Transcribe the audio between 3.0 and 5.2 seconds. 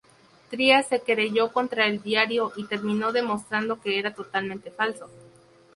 demostrando que era totalmente falso.